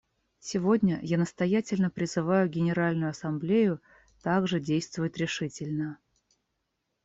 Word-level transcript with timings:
Сегодня 0.39 0.99
я 1.03 1.19
настоятельно 1.19 1.91
призываю 1.91 2.49
Генеральную 2.49 3.11
Ассамблею 3.11 3.79
также 4.23 4.59
действовать 4.59 5.15
решительно. 5.17 5.99